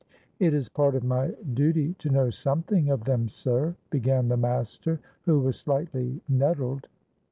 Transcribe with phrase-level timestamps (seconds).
[0.39, 4.99] "It is part of my duty to know something of them, sir," began the master,
[5.25, 6.87] who was slightly nettled.